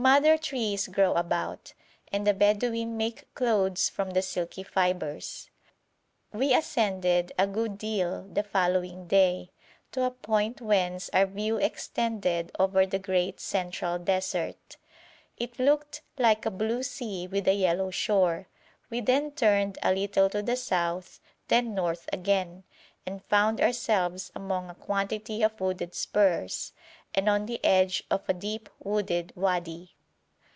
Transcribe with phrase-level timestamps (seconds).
[0.00, 1.72] Madder trees grow about,
[2.12, 5.50] and the Bedouin make clothes from the silky fibres.
[6.32, 9.50] We ascended a good deal the following day,
[9.90, 14.76] to a point whence our view extended over the great central desert.
[15.36, 18.46] It looked like a blue sea with a yellow shore.
[18.90, 21.18] We then turned a little to the south,
[21.48, 22.62] then north again,
[23.04, 26.72] and found ourselves among a quantity of wooded spurs,
[27.14, 29.94] and on the edge of a deep wooded wadi.